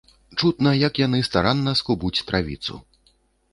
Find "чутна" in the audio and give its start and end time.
0.39-0.71